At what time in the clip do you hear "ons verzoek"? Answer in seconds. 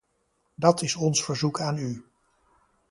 0.95-1.59